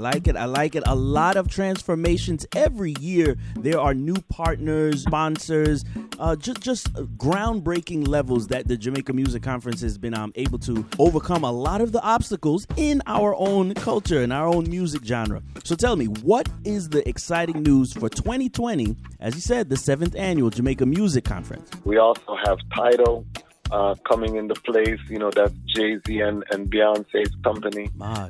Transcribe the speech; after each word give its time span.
like 0.00 0.26
it. 0.26 0.36
I 0.36 0.46
like 0.46 0.74
it. 0.74 0.82
A 0.86 0.94
lot 0.94 1.36
of 1.36 1.48
transformations 1.48 2.46
every 2.56 2.94
year. 2.98 3.36
There 3.56 3.78
are 3.78 3.94
new 3.94 4.16
partners, 4.28 5.02
sponsors, 5.02 5.84
uh, 6.18 6.36
just 6.36 6.60
just 6.60 6.92
groundbreaking 7.16 8.08
levels 8.08 8.48
that 8.48 8.66
the 8.66 8.76
Jamaica 8.76 9.12
Music 9.12 9.42
Conference 9.42 9.80
has 9.82 9.98
been 9.98 10.14
um, 10.14 10.32
able 10.34 10.58
to 10.60 10.84
overcome 10.98 11.44
a 11.44 11.52
lot 11.52 11.80
of 11.80 11.92
the 11.92 12.02
obstacles 12.02 12.66
in 12.76 13.02
our 13.06 13.34
own 13.36 13.74
culture 13.74 14.20
and 14.22 14.32
our 14.32 14.46
own 14.46 14.68
music 14.68 15.04
genre. 15.04 15.42
So 15.64 15.74
tell 15.76 15.96
me, 15.96 16.06
what 16.06 16.48
is 16.64 16.88
the 16.88 17.06
exciting 17.08 17.62
news 17.62 17.92
for 17.92 18.08
2020? 18.08 18.96
As 19.20 19.34
you 19.34 19.40
said, 19.40 19.68
the 19.68 19.76
seventh 19.76 20.16
annual 20.16 20.50
Jamaica 20.50 20.86
Music 20.86 21.24
Conference. 21.24 21.70
We 21.84 21.98
also 21.98 22.36
have 22.46 22.58
Tidal. 22.74 23.26
uh, 23.70 23.94
coming 24.08 24.36
into 24.36 24.54
place. 24.54 24.98
You 25.08 25.18
know, 25.20 25.30
that's 25.30 25.54
Jay 25.66 25.98
Z 26.06 26.20
and, 26.20 26.42
and 26.50 26.68
Beyonce's 26.70 27.32
company. 27.44 27.88
Uh, 28.00 28.28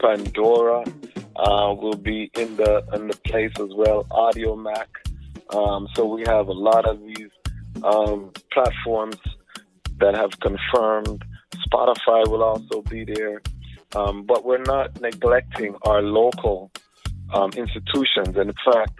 Pandora 0.00 0.84
uh, 1.36 1.74
will 1.74 1.96
be 1.96 2.30
in 2.34 2.56
the 2.56 2.84
in 2.94 3.08
the 3.08 3.16
place 3.24 3.52
as 3.60 3.70
well. 3.74 4.04
Audiomack. 4.10 4.88
Um, 5.54 5.88
so 5.94 6.06
we 6.06 6.22
have 6.26 6.48
a 6.48 6.52
lot 6.52 6.84
of 6.88 7.00
these 7.00 7.30
um, 7.82 8.32
platforms 8.52 9.16
that 9.98 10.14
have 10.14 10.38
confirmed. 10.40 11.24
Spotify 11.66 12.28
will 12.28 12.42
also 12.42 12.82
be 12.82 13.04
there. 13.04 13.42
Um, 13.94 14.22
but 14.24 14.44
we're 14.44 14.62
not 14.62 15.00
neglecting 15.00 15.74
our 15.82 16.00
local 16.00 16.70
um, 17.34 17.50
institutions. 17.56 18.36
And 18.36 18.50
in 18.50 18.54
fact, 18.64 18.98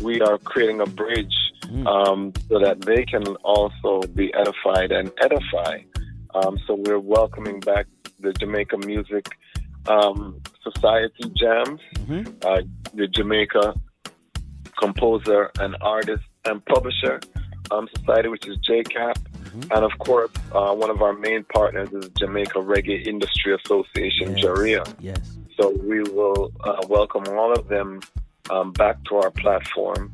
we 0.00 0.20
are 0.22 0.38
creating 0.38 0.80
a 0.80 0.86
bridge 0.86 1.34
mm. 1.64 1.86
um, 1.86 2.32
so 2.48 2.58
that 2.58 2.80
they 2.80 3.04
can 3.04 3.26
also 3.44 4.06
be 4.14 4.32
edified 4.34 4.92
and 4.92 5.10
edify. 5.20 5.80
Um, 6.34 6.58
so 6.66 6.74
we're 6.86 6.98
welcoming 6.98 7.60
back 7.60 7.86
the 8.20 8.32
Jamaica 8.32 8.78
Music 8.78 9.26
um, 9.86 10.40
Society 10.62 11.32
Jams, 11.36 11.80
mm-hmm. 11.94 12.28
uh, 12.44 12.62
the 12.94 13.08
Jamaica 13.08 13.74
Composer 14.78 15.50
and 15.58 15.76
Artist 15.80 16.24
and 16.44 16.64
Publisher 16.66 17.20
um, 17.70 17.88
Society, 17.96 18.28
which 18.28 18.46
is 18.46 18.56
JCAP. 18.68 19.14
Mm-hmm. 19.14 19.72
And 19.72 19.84
of 19.84 19.92
course, 19.98 20.30
uh, 20.52 20.74
one 20.74 20.90
of 20.90 21.02
our 21.02 21.12
main 21.12 21.44
partners 21.44 21.88
is 21.92 22.08
Jamaica 22.18 22.58
Reggae 22.58 23.06
Industry 23.06 23.54
Association, 23.54 24.36
yes. 24.36 24.44
JARIA. 24.44 24.84
Yes. 25.00 25.38
So 25.58 25.70
we 25.70 26.02
will 26.02 26.52
uh, 26.60 26.80
welcome 26.88 27.24
all 27.28 27.52
of 27.52 27.68
them 27.68 28.00
um, 28.48 28.72
back 28.72 29.02
to 29.04 29.16
our 29.16 29.30
platform. 29.30 30.12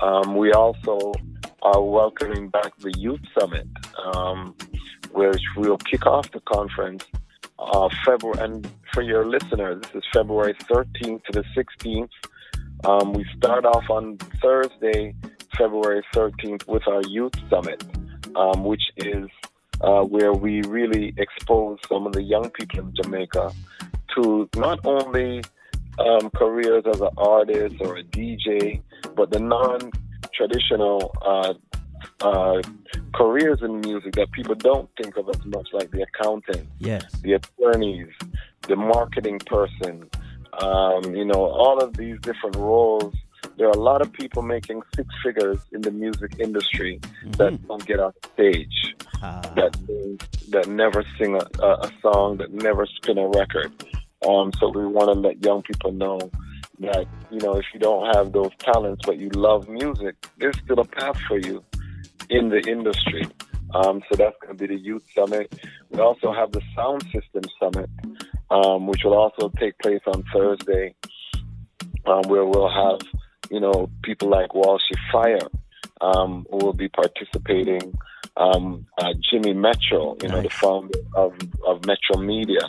Um, 0.00 0.36
we 0.36 0.52
also 0.52 1.12
are 1.62 1.82
welcoming 1.82 2.48
back 2.48 2.76
the 2.78 2.92
Youth 2.96 3.20
Summit, 3.38 3.66
um, 4.14 4.54
which 5.12 5.42
will 5.56 5.78
kick 5.78 6.06
off 6.06 6.30
the 6.30 6.40
conference 6.40 7.04
uh, 7.58 7.88
February. 8.04 8.38
And 8.42 8.70
for 8.92 9.02
your 9.02 9.26
listeners, 9.26 9.82
this 9.82 10.02
is 10.02 10.04
February 10.12 10.54
13th 10.70 11.24
to 11.24 11.32
the 11.32 11.44
16th. 11.56 12.10
Um, 12.84 13.12
we 13.12 13.24
start 13.36 13.64
off 13.64 13.90
on 13.90 14.18
Thursday, 14.40 15.14
February 15.56 16.02
13th, 16.14 16.66
with 16.68 16.86
our 16.86 17.02
Youth 17.08 17.34
Summit, 17.50 17.82
um, 18.36 18.64
which 18.64 18.82
is 18.96 19.28
uh, 19.80 20.02
where 20.02 20.32
we 20.32 20.62
really 20.62 21.14
expose 21.16 21.78
some 21.88 22.06
of 22.06 22.12
the 22.12 22.22
young 22.22 22.50
people 22.50 22.80
in 22.80 22.94
Jamaica 22.94 23.52
to 24.14 24.48
not 24.56 24.80
only 24.84 25.42
um, 25.98 26.30
careers 26.30 26.84
as 26.86 27.00
an 27.00 27.10
artist 27.16 27.76
or 27.80 27.98
a 27.98 28.04
DJ, 28.04 28.82
but 29.16 29.30
the 29.30 29.40
non 29.40 29.90
traditional 30.32 31.12
uh, 31.22 31.54
uh, 32.20 32.60
careers 33.14 33.60
in 33.62 33.80
music 33.80 34.12
that 34.14 34.30
people 34.32 34.54
don't 34.54 34.88
think 35.00 35.16
of 35.16 35.28
as 35.28 35.44
much, 35.44 35.68
like 35.72 35.90
the 35.90 36.02
accountant, 36.02 36.68
yes, 36.78 37.04
the 37.22 37.34
attorneys, 37.34 38.08
the 38.66 38.76
marketing 38.76 39.38
person, 39.46 40.08
um, 40.60 41.14
you 41.14 41.24
know, 41.24 41.44
all 41.46 41.78
of 41.78 41.96
these 41.96 42.18
different 42.20 42.56
roles. 42.56 43.14
There 43.56 43.66
are 43.66 43.72
a 43.72 43.80
lot 43.80 44.02
of 44.02 44.12
people 44.12 44.42
making 44.42 44.82
six 44.94 45.08
figures 45.24 45.58
in 45.72 45.80
the 45.80 45.90
music 45.90 46.36
industry 46.38 47.00
mm-hmm. 47.00 47.30
that 47.32 47.66
don't 47.66 47.84
get 47.86 47.98
off 48.00 48.14
stage, 48.34 48.94
uh. 49.22 49.40
that 49.54 49.76
that 50.50 50.68
never 50.68 51.04
sing 51.18 51.36
a, 51.36 51.66
a 51.66 51.90
song, 52.02 52.38
that 52.38 52.52
never 52.52 52.86
spin 52.86 53.18
a 53.18 53.28
record. 53.28 53.72
Um, 54.26 54.52
so 54.58 54.68
we 54.68 54.86
want 54.86 55.12
to 55.12 55.18
let 55.18 55.44
young 55.44 55.62
people 55.62 55.92
know 55.92 56.18
that, 56.80 57.06
you 57.30 57.38
know, 57.38 57.54
if 57.56 57.66
you 57.72 57.80
don't 57.80 58.14
have 58.16 58.32
those 58.32 58.50
talents 58.58 59.02
but 59.06 59.18
you 59.18 59.28
love 59.30 59.68
music, 59.68 60.14
there's 60.38 60.58
still 60.64 60.80
a 60.80 60.84
path 60.84 61.18
for 61.28 61.38
you 61.38 61.64
in 62.30 62.48
the 62.48 62.60
industry. 62.60 63.26
Um, 63.74 64.02
so 64.08 64.16
that's 64.16 64.36
going 64.40 64.56
to 64.56 64.66
be 64.66 64.74
the 64.74 64.80
Youth 64.80 65.04
Summit. 65.14 65.52
We 65.90 66.00
also 66.00 66.32
have 66.32 66.52
the 66.52 66.62
Sound 66.74 67.02
System 67.04 67.42
Summit, 67.60 67.90
um, 68.50 68.86
which 68.86 69.04
will 69.04 69.14
also 69.16 69.50
take 69.58 69.78
place 69.78 70.00
on 70.06 70.24
Thursday, 70.32 70.94
um, 72.06 72.22
where 72.28 72.44
we'll 72.44 72.70
have, 72.70 73.00
you 73.50 73.60
know, 73.60 73.90
people 74.02 74.30
like 74.30 74.50
Walshy 74.50 74.96
Fire 75.12 75.48
um, 76.00 76.46
who 76.50 76.58
will 76.58 76.72
be 76.72 76.88
participating. 76.88 77.96
Um, 78.36 78.86
uh, 78.98 79.14
Jimmy 79.30 79.52
Metro, 79.52 80.16
you 80.22 80.28
nice. 80.28 80.30
know, 80.30 80.42
the 80.42 80.50
founder 80.50 80.98
of, 81.14 81.34
of 81.66 81.84
Metro 81.86 82.22
Media. 82.22 82.60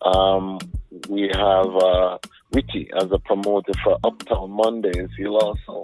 Um, 0.00 0.58
we 1.08 1.28
have 1.34 1.74
uh, 1.74 2.18
Witty 2.52 2.90
as 2.96 3.10
a 3.10 3.18
promoter 3.18 3.72
for 3.82 3.98
Uptown 4.04 4.50
Mondays. 4.52 5.08
He'll 5.16 5.36
also 5.36 5.82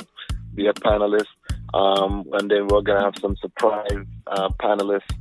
be 0.55 0.69
a 0.69 0.73
panelist. 0.73 1.27
Um, 1.75 2.25
and 2.33 2.51
then 2.51 2.69
we're 2.69 2.83
going 2.83 2.99
to 2.99 3.05
have 3.05 3.19
some 3.21 3.37
surprise 3.37 4.07
uh, 4.27 4.49
panelists 4.61 5.13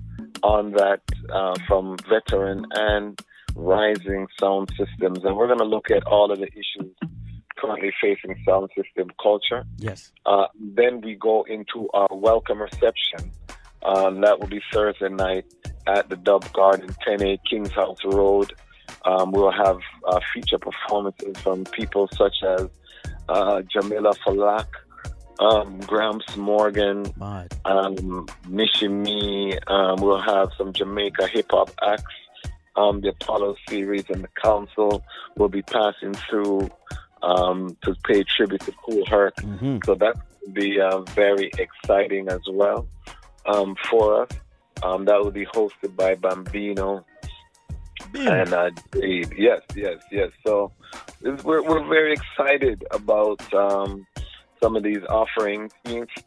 on 0.44 0.72
that 0.74 1.02
uh, 1.32 1.56
from 1.68 1.98
veteran 2.10 2.66
and 2.74 3.20
rising 3.56 4.28
sound 4.40 4.70
systems. 4.78 5.24
And 5.24 5.36
we're 5.36 5.48
going 5.48 5.60
to 5.60 5.66
look 5.66 5.90
at 5.90 6.04
all 6.04 6.32
of 6.32 6.40
the 6.40 6.48
issues 6.48 6.94
currently 7.58 7.92
facing 8.02 8.36
sound 8.48 8.70
system 8.76 9.10
culture. 9.22 9.64
Yes. 9.78 10.12
Uh, 10.26 10.48
then 10.60 11.02
we 11.02 11.16
go 11.16 11.44
into 11.44 11.90
our 11.94 12.10
welcome 12.12 12.62
reception. 12.62 13.32
Um, 13.84 14.22
that 14.22 14.40
will 14.40 14.48
be 14.48 14.62
Thursday 14.72 15.10
night 15.10 15.46
at 15.88 16.10
the 16.10 16.16
Dub 16.16 16.52
Garden, 16.54 16.90
10A 17.06 17.40
Kings 17.50 17.72
House 17.72 17.98
Road, 18.06 18.54
um, 19.06 19.32
we'll 19.32 19.52
have 19.52 19.80
uh, 20.08 20.20
feature 20.34 20.58
performances 20.58 21.38
from 21.42 21.66
people 21.66 22.10
such 22.14 22.36
as 22.44 22.68
uh, 23.30 23.62
Jamila 23.64 24.14
Falak, 24.26 24.68
um, 25.40 25.80
Gramps 25.82 26.36
Morgan, 26.38 27.06
um, 27.66 28.28
Nishimi. 28.48 29.58
Um, 29.70 30.02
we'll 30.02 30.22
have 30.22 30.50
some 30.58 30.74
Jamaica 30.74 31.28
hip 31.28 31.48
hop 31.52 31.72
acts. 31.82 32.04
Um, 32.76 33.02
the 33.02 33.10
Apollo 33.10 33.56
series 33.70 34.06
and 34.10 34.24
the 34.24 34.30
council 34.42 35.04
will 35.38 35.50
be 35.50 35.62
passing 35.62 36.14
through 36.14 36.72
um, 37.22 37.78
to 37.84 37.96
pay 38.06 38.24
tribute 38.24 38.62
to 38.62 38.72
Kool 38.72 39.06
Herc. 39.06 39.36
Mm-hmm. 39.36 39.78
So 39.86 39.94
that 39.96 40.16
will 40.42 40.54
be 40.54 40.82
uh, 40.82 41.02
very 41.02 41.52
exciting 41.58 42.30
as 42.30 42.42
well 42.50 42.88
um, 43.46 43.76
for 43.90 44.24
us. 44.24 44.30
Um, 44.82 45.06
that 45.06 45.20
will 45.20 45.32
be 45.32 45.46
hosted 45.46 45.96
by 45.96 46.16
Bambino 46.16 47.06
and 48.16 48.54
uh, 48.54 48.70
yes, 48.94 49.62
yes, 49.76 50.02
yes. 50.12 50.32
So 50.46 50.72
we're 51.22 51.64
we're 51.64 51.88
very 51.88 52.14
excited 52.14 52.84
about 52.92 53.54
um, 53.54 54.06
some 54.64 54.78
of 54.78 54.84
these 54.84 55.04
offerings. 55.10 55.72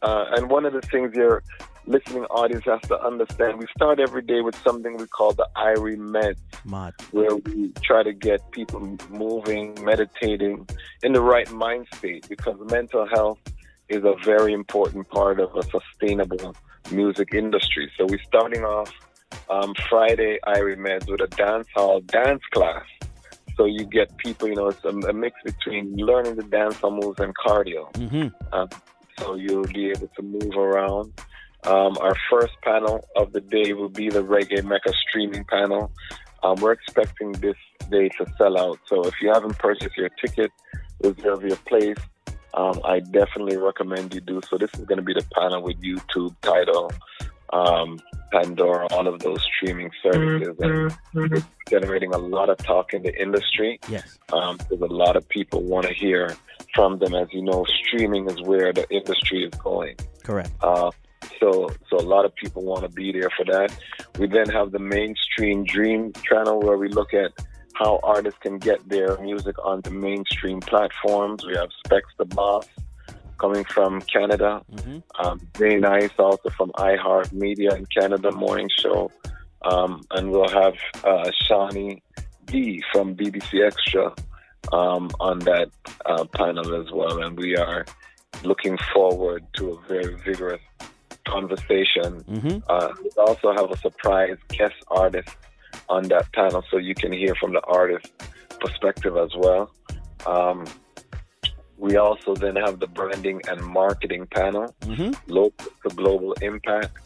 Uh, 0.03 0.25
and 0.35 0.47
one 0.47 0.63
of 0.63 0.73
the 0.73 0.81
things 0.81 1.15
your 1.15 1.41
listening 1.87 2.25
audience 2.25 2.65
has 2.65 2.81
to 2.81 2.99
understand, 3.01 3.57
we 3.57 3.65
start 3.75 3.99
every 3.99 4.21
day 4.21 4.41
with 4.41 4.55
something 4.57 4.95
we 4.95 5.07
call 5.07 5.33
the 5.33 5.47
Irie 5.55 5.97
Meds, 5.97 6.37
Mad. 6.63 6.93
where 7.11 7.35
we 7.35 7.73
try 7.81 8.03
to 8.03 8.13
get 8.13 8.51
people 8.51 8.79
moving, 9.09 9.75
meditating 9.83 10.67
in 11.01 11.13
the 11.13 11.21
right 11.21 11.51
mind 11.51 11.87
state 11.95 12.27
because 12.29 12.57
mental 12.69 13.07
health 13.07 13.39
is 13.89 14.03
a 14.03 14.13
very 14.23 14.53
important 14.53 15.09
part 15.09 15.39
of 15.39 15.55
a 15.55 15.63
sustainable 15.63 16.55
music 16.91 17.29
industry. 17.33 17.91
So 17.97 18.05
we're 18.05 18.27
starting 18.27 18.63
off 18.63 18.93
um, 19.49 19.73
Friday 19.89 20.37
Irie 20.45 20.77
Meds 20.77 21.09
with 21.09 21.21
a 21.21 21.27
dance 21.27 21.67
hall 21.73 22.01
dance 22.01 22.43
class. 22.51 22.85
So 23.57 23.65
you 23.65 23.85
get 23.85 24.15
people, 24.17 24.47
you 24.47 24.55
know, 24.55 24.67
it's 24.67 24.85
a, 24.85 24.89
a 24.89 25.13
mix 25.13 25.35
between 25.43 25.95
learning 25.97 26.35
the 26.35 26.43
dance 26.43 26.77
moves 26.83 27.19
and 27.19 27.35
cardio. 27.35 27.91
Mm-hmm. 27.93 28.27
Um, 28.53 28.69
so 29.19 29.33
you'll 29.33 29.63
be 29.65 29.89
able 29.89 30.07
to 30.07 30.21
move 30.21 30.55
around. 30.55 31.11
Um, 31.65 31.97
our 31.99 32.15
first 32.29 32.53
panel 32.63 33.03
of 33.15 33.33
the 33.33 33.41
day 33.41 33.73
will 33.73 33.89
be 33.89 34.09
the 34.09 34.23
Reggae 34.23 34.63
Mecca 34.63 34.93
streaming 35.09 35.43
panel. 35.45 35.91
Um, 36.43 36.55
we're 36.61 36.73
expecting 36.73 37.31
this 37.33 37.57
day 37.89 38.09
to 38.09 38.25
sell 38.37 38.57
out. 38.57 38.79
So 38.85 39.03
if 39.05 39.15
you 39.21 39.33
haven't 39.33 39.57
purchased 39.57 39.97
your 39.97 40.09
ticket, 40.23 40.51
reserve 41.01 41.43
your 41.43 41.57
place. 41.57 41.97
Um, 42.53 42.79
I 42.85 42.99
definitely 42.99 43.57
recommend 43.57 44.13
you 44.13 44.21
do 44.21 44.39
so. 44.47 44.57
This 44.57 44.73
is 44.75 44.85
going 44.85 44.97
to 44.97 45.03
be 45.03 45.13
the 45.13 45.25
panel 45.33 45.63
with 45.63 45.81
YouTube 45.81 46.35
Tidal 46.41 46.91
um, 47.53 47.99
Pandora, 48.31 48.87
all 48.91 49.07
of 49.07 49.19
those 49.19 49.41
streaming 49.43 49.89
services, 50.03 50.55
and 50.59 50.91
mm-hmm. 50.91 51.35
it's 51.35 51.45
generating 51.69 52.13
a 52.13 52.17
lot 52.17 52.49
of 52.49 52.57
talk 52.57 52.93
in 52.93 53.03
the 53.03 53.21
industry. 53.21 53.79
Yes, 53.87 54.17
um, 54.33 54.57
because 54.57 54.81
a 54.81 54.93
lot 54.93 55.15
of 55.15 55.27
people 55.29 55.63
want 55.63 55.85
to 55.85 55.93
hear 55.93 56.35
from 56.73 56.99
them. 56.99 57.13
As 57.13 57.27
you 57.31 57.41
know, 57.41 57.65
streaming 57.65 58.29
is 58.29 58.41
where 58.41 58.73
the 58.73 58.87
industry 58.89 59.45
is 59.45 59.53
going. 59.59 59.95
Correct. 60.23 60.51
Uh, 60.61 60.91
so, 61.39 61.69
so 61.89 61.97
a 61.97 62.07
lot 62.07 62.25
of 62.25 62.35
people 62.35 62.63
want 62.63 62.83
to 62.83 62.89
be 62.89 63.11
there 63.11 63.29
for 63.35 63.45
that. 63.45 63.75
We 64.19 64.27
then 64.27 64.49
have 64.49 64.71
the 64.71 64.79
mainstream 64.79 65.63
Dream 65.63 66.11
channel 66.23 66.59
where 66.59 66.77
we 66.77 66.89
look 66.89 67.13
at 67.13 67.31
how 67.75 67.99
artists 68.03 68.39
can 68.41 68.57
get 68.57 68.87
their 68.89 69.17
music 69.19 69.55
onto 69.63 69.91
mainstream 69.91 70.59
platforms. 70.59 71.45
We 71.45 71.55
have 71.55 71.69
Specs 71.85 72.09
the 72.17 72.25
Boss 72.25 72.67
coming 73.37 73.63
from 73.65 74.01
Canada, 74.01 74.61
mm-hmm. 74.71 74.99
um, 75.25 75.39
Jay 75.57 75.77
Nice 75.77 76.11
also 76.17 76.49
from 76.49 76.71
iHeart 76.71 77.31
Media 77.31 77.73
in 77.75 77.85
Canada 77.85 78.31
Morning 78.31 78.69
Show, 78.81 79.11
um, 79.63 80.03
and 80.11 80.31
we'll 80.31 80.49
have 80.49 80.75
uh, 81.03 81.31
Shawnee 81.47 82.01
D 82.45 82.83
from 82.91 83.15
BBC 83.15 83.65
Extra 83.65 84.13
um, 84.71 85.09
on 85.19 85.39
that 85.39 85.69
uh, 86.05 86.25
panel 86.25 86.81
as 86.81 86.91
well, 86.91 87.21
and 87.23 87.37
we 87.37 87.55
are 87.55 87.85
looking 88.43 88.77
forward 88.93 89.45
to 89.53 89.71
a 89.71 89.81
very 89.87 90.15
vigorous 90.15 90.61
conversation. 91.27 92.23
Mm-hmm. 92.23 92.57
Uh, 92.67 92.93
we 93.03 93.09
also 93.17 93.53
have 93.53 93.71
a 93.71 93.77
surprise 93.77 94.37
guest 94.49 94.75
artist 94.87 95.35
on 95.89 96.03
that 96.09 96.31
panel, 96.33 96.63
so 96.69 96.77
you 96.77 96.95
can 96.95 97.11
hear 97.11 97.35
from 97.35 97.53
the 97.53 97.61
artist 97.61 98.11
perspective 98.59 99.15
as 99.17 99.31
well. 99.35 99.71
Um, 100.25 100.65
we 101.77 101.95
also 101.95 102.33
then 102.33 102.55
have 102.55 102.79
the 102.79 102.87
branding 102.87 103.41
and 103.47 103.61
marketing 103.61 104.27
panel, 104.27 104.75
mm-hmm. 104.81 105.11
local 105.27 105.71
to 105.83 105.95
global 105.95 106.33
impact. 106.41 106.97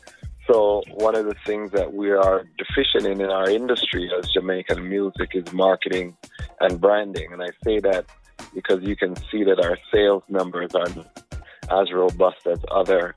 So 0.47 0.83
one 0.93 1.15
of 1.15 1.25
the 1.25 1.35
things 1.45 1.71
that 1.71 1.93
we 1.93 2.11
are 2.11 2.45
deficient 2.57 3.05
in 3.05 3.21
in 3.21 3.29
our 3.29 3.49
industry 3.49 4.11
as 4.17 4.29
Jamaican 4.29 4.87
music 4.87 5.31
is 5.33 5.51
marketing 5.53 6.17
and 6.59 6.79
branding. 6.79 7.31
And 7.31 7.43
I 7.43 7.49
say 7.63 7.79
that 7.79 8.05
because 8.53 8.81
you 8.83 8.95
can 8.95 9.15
see 9.29 9.43
that 9.43 9.59
our 9.63 9.77
sales 9.93 10.23
numbers 10.29 10.73
are 10.73 10.87
as 11.69 11.91
robust 11.93 12.47
as 12.47 12.59
other 12.69 13.15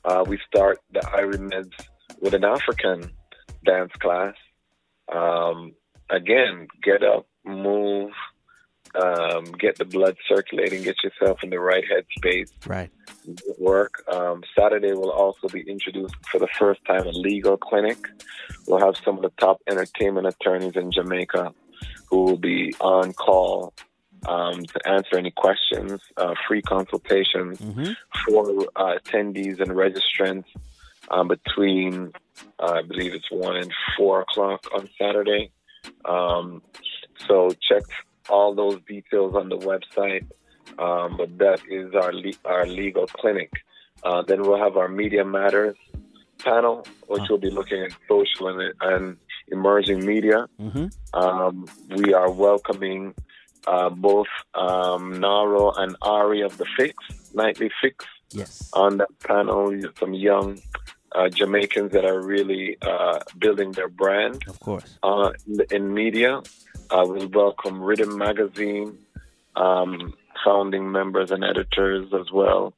Uh, 0.04 0.24
we 0.28 0.40
start 0.48 0.80
the 0.92 1.02
Irimeds 1.02 1.74
with 2.20 2.34
an 2.34 2.44
African 2.44 3.12
dance 3.66 3.92
class. 4.00 4.36
Um, 5.14 5.74
again, 6.10 6.68
get 6.84 7.04
up, 7.04 7.28
move, 7.46 8.12
um, 8.96 9.44
get 9.60 9.78
the 9.78 9.86
blood 9.86 10.18
circulating, 10.28 10.84
get 10.84 10.96
yourself 11.04 11.44
in 11.44 11.50
the 11.50 11.60
right 11.60 11.84
headspace. 11.84 12.52
Right. 12.66 12.90
Work. 13.60 14.04
Um, 14.12 14.44
Saturday 14.58 14.94
will 14.94 15.12
also 15.12 15.48
be 15.48 15.62
introduced 15.62 16.16
for 16.32 16.40
the 16.40 16.48
first 16.60 16.84
time 16.86 17.06
a 17.06 17.12
legal 17.12 17.58
clinic. 17.58 17.98
We'll 18.68 18.80
have 18.80 18.96
some 19.04 19.18
of 19.18 19.22
the 19.24 19.32
top 19.40 19.62
entertainment 19.70 20.28
attorneys 20.28 20.76
in 20.76 20.92
Jamaica 20.92 21.54
who 22.10 22.24
will 22.24 22.38
be 22.38 22.74
on 22.80 23.14
call 23.14 23.74
um, 24.28 24.64
to 24.64 24.90
answer 24.90 25.18
any 25.18 25.32
questions, 25.32 26.00
uh, 26.18 26.36
free 26.48 26.62
consultations 26.62 27.60
mm-hmm. 27.60 27.92
for 28.28 28.68
uh, 28.76 28.98
attendees 29.00 29.60
and 29.60 29.72
registrants 29.72 30.46
um, 31.10 31.28
between, 31.28 32.12
uh, 32.60 32.74
I 32.74 32.82
believe 32.84 33.14
it's 33.14 33.32
1 33.32 33.56
and 33.58 33.72
4 33.98 34.22
o'clock 34.22 34.66
on 34.76 34.90
Saturday. 35.00 35.52
Um, 36.06 36.62
so 37.28 37.50
check 37.68 37.84
all 38.30 38.54
those 38.54 38.80
details 38.88 39.36
on 39.36 39.50
the 39.50 39.58
website. 39.58 40.26
Um, 40.80 41.18
but 41.18 41.38
that 41.40 41.62
is 41.70 41.94
our 41.94 42.14
le- 42.14 42.42
our 42.46 42.66
legal 42.66 43.06
clinic. 43.08 43.52
Uh, 44.04 44.22
then 44.22 44.42
we'll 44.42 44.58
have 44.58 44.78
our 44.78 44.88
Media 44.88 45.26
Matters 45.26 45.76
panel, 46.40 46.86
which 47.08 47.30
will 47.30 47.38
be 47.38 47.50
looking 47.50 47.84
at 47.84 47.92
social 48.08 48.48
and, 48.48 48.74
and 48.82 49.18
emerging 49.52 50.06
media. 50.06 50.48
Mm-hmm. 50.60 50.88
Um, 51.14 51.66
we 51.98 52.14
are 52.14 52.32
welcoming 52.32 53.14
uh, 53.68 53.90
both 53.90 54.28
um, 54.56 55.20
Naro 55.20 55.72
and 55.72 55.96
Ari 56.02 56.42
of 56.42 56.58
the 56.58 56.66
Fix, 56.78 56.96
Nightly 57.34 57.70
Fix, 57.82 58.06
yes. 58.32 58.70
on 58.74 58.98
that 58.98 59.10
panel. 59.20 59.80
Some 60.00 60.14
young 60.14 60.60
uh, 61.14 61.30
Jamaicans 61.30 61.92
that 61.92 62.06
are 62.06 62.22
really 62.22 62.78
uh, 62.82 63.20
building 63.38 63.72
their 63.74 63.90
brand, 63.90 64.44
of 64.48 64.60
course, 64.60 64.98
uh, 65.04 65.32
in 65.70 65.94
media. 65.94 66.42
Uh, 66.90 67.06
we 67.06 67.26
welcome 67.26 67.82
Rhythm 67.82 68.18
Magazine, 68.18 68.98
um, 69.56 70.14
founding 70.44 70.92
members 70.92 71.32
and 71.32 71.44
editors 71.44 72.08
as 72.14 72.32
well. 72.32 72.74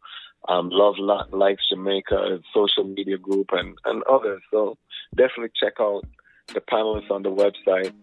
Um, 0.49 0.69
Love 0.71 0.95
Likes 1.31 1.63
Jamaica, 1.69 2.41
social 2.53 2.83
media 2.83 3.17
group, 3.17 3.49
and, 3.53 3.77
and 3.85 4.03
others. 4.03 4.41
So 4.51 4.77
definitely 5.15 5.51
check 5.57 5.73
out 5.79 6.03
the 6.47 6.61
panelists 6.61 7.11
on 7.11 7.23
the 7.23 7.31
website 7.31 7.93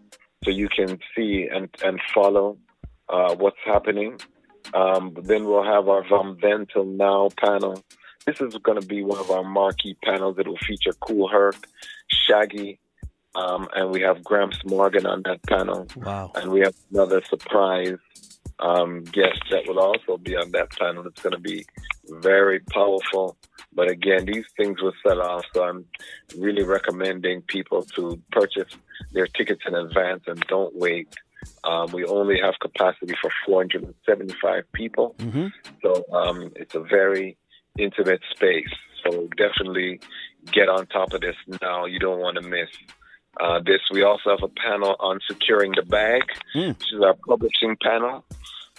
so 0.43 0.49
you 0.49 0.67
can 0.69 0.99
see 1.15 1.47
and, 1.51 1.69
and 1.83 1.99
follow 2.13 2.57
uh, 3.09 3.35
what's 3.35 3.57
happening. 3.65 4.19
Um, 4.73 5.15
then 5.23 5.45
we'll 5.45 5.63
have 5.63 5.87
our 5.87 6.03
From 6.05 6.37
Then 6.41 6.65
Till 6.71 6.85
Now 6.85 7.29
panel. 7.37 7.83
This 8.25 8.39
is 8.41 8.55
going 8.57 8.79
to 8.79 8.85
be 8.85 9.03
one 9.03 9.19
of 9.19 9.31
our 9.31 9.43
marquee 9.43 9.97
panels. 10.03 10.37
It 10.37 10.47
will 10.47 10.57
feature 10.57 10.93
Kool 10.99 11.27
Herc, 11.27 11.55
Shaggy, 12.07 12.79
um, 13.35 13.67
and 13.73 13.89
we 13.91 14.01
have 14.01 14.23
Gramps 14.23 14.59
Morgan 14.65 15.05
on 15.05 15.23
that 15.23 15.41
panel. 15.43 15.87
Wow. 15.95 16.31
And 16.35 16.51
we 16.51 16.59
have 16.61 16.75
another 16.91 17.21
surprise 17.23 17.97
um, 18.59 19.03
guest 19.05 19.41
that 19.49 19.67
will 19.67 19.79
also 19.79 20.17
be 20.17 20.35
on 20.35 20.51
that 20.51 20.69
panel. 20.71 21.05
It's 21.07 21.21
going 21.21 21.33
to 21.33 21.39
be 21.39 21.65
very 22.07 22.59
powerful. 22.59 23.37
But 23.73 23.89
again, 23.89 24.25
these 24.25 24.45
things 24.57 24.81
will 24.81 24.93
sell 25.05 25.21
off, 25.21 25.45
so 25.53 25.63
I'm 25.63 25.85
really 26.37 26.63
recommending 26.63 27.41
people 27.43 27.83
to 27.95 28.21
purchase 28.31 28.73
their 29.13 29.27
tickets 29.27 29.61
in 29.65 29.75
advance 29.75 30.23
and 30.27 30.39
don't 30.47 30.75
wait. 30.75 31.13
Um, 31.63 31.91
we 31.91 32.05
only 32.05 32.39
have 32.39 32.55
capacity 32.59 33.13
for 33.21 33.31
475 33.45 34.71
people, 34.73 35.15
mm-hmm. 35.17 35.47
so 35.81 36.05
um, 36.13 36.51
it's 36.55 36.75
a 36.75 36.81
very 36.81 37.37
intimate 37.77 38.21
space. 38.35 38.69
So 39.03 39.27
definitely 39.37 39.99
get 40.51 40.69
on 40.69 40.85
top 40.87 41.13
of 41.13 41.21
this 41.21 41.35
now. 41.61 41.85
You 41.85 41.99
don't 41.99 42.19
want 42.19 42.37
to 42.41 42.47
miss 42.47 42.69
uh, 43.39 43.59
this. 43.65 43.81
We 43.91 44.03
also 44.03 44.31
have 44.31 44.43
a 44.43 44.47
panel 44.47 44.95
on 44.99 45.19
securing 45.27 45.71
the 45.71 45.83
bag, 45.83 46.23
mm. 46.55 46.77
which 46.77 46.93
is 46.93 47.01
our 47.01 47.15
publishing 47.27 47.77
panel. 47.81 48.23